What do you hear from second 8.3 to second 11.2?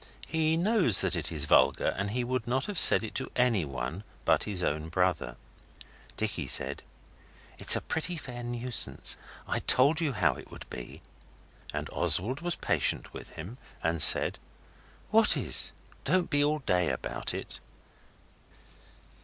nuisance. I told you how it would be.'